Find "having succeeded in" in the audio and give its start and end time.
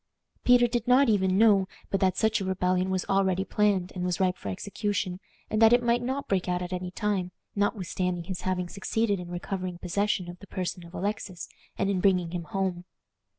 8.41-9.29